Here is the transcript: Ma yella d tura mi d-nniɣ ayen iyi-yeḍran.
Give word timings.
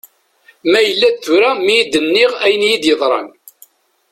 Ma 0.69 0.79
yella 0.87 1.09
d 1.13 1.17
tura 1.23 1.51
mi 1.65 1.77
d-nniɣ 1.91 2.31
ayen 2.45 2.63
iyi-yeḍran. 2.67 3.29